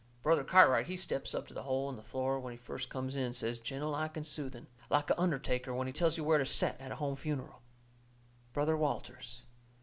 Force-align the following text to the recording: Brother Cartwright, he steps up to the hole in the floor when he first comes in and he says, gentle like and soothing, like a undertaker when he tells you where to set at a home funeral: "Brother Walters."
Brother 0.23 0.43
Cartwright, 0.43 0.87
he 0.87 0.97
steps 0.97 1.35
up 1.35 1.47
to 1.47 1.53
the 1.53 1.61
hole 1.61 1.87
in 1.87 1.95
the 1.95 2.01
floor 2.01 2.39
when 2.39 2.49
he 2.49 2.57
first 2.57 2.89
comes 2.89 3.13
in 3.13 3.21
and 3.21 3.35
he 3.35 3.37
says, 3.37 3.59
gentle 3.59 3.91
like 3.91 4.17
and 4.17 4.25
soothing, 4.25 4.65
like 4.89 5.11
a 5.11 5.21
undertaker 5.21 5.75
when 5.75 5.85
he 5.85 5.93
tells 5.93 6.17
you 6.17 6.23
where 6.23 6.39
to 6.39 6.45
set 6.47 6.81
at 6.81 6.91
a 6.91 6.95
home 6.95 7.15
funeral: 7.15 7.61
"Brother 8.51 8.75
Walters." 8.75 9.43